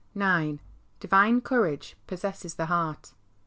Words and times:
IX. 0.15 0.57
Divine 0.99 1.41
courage 1.41 1.95
possesses 2.07 2.55
the 2.55 2.65
heart. 2.65 3.13